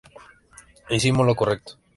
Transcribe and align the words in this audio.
Hicimos 0.89 1.27
lo 1.27 1.35
correcto. 1.35 1.77